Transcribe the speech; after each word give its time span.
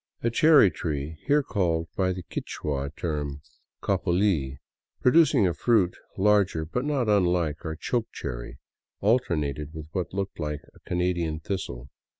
A 0.23 0.31
cherry 0.31 0.71
tree, 0.71 1.19
here 1.27 1.43
called 1.43 1.87
by 1.95 2.11
the 2.11 2.23
Quichua 2.23 2.89
term 2.95 3.43
capuli, 3.83 4.57
producing 4.99 5.45
a 5.45 5.53
fruit 5.53 5.95
larger 6.17 6.65
but 6.65 6.85
not 6.85 7.07
unlike 7.07 7.63
our" 7.63 7.75
choke 7.89 8.11
cherry," 8.11 8.57
alternated 9.01 9.75
with 9.75 9.89
what 9.91 10.11
looked 10.11 10.39
like 10.39 10.61
the 10.73 10.79
Canadian 10.87 11.39
thistle. 11.39 11.91